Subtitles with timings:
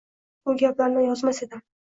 [0.49, 1.63] Bu gaplarni yozmas edim.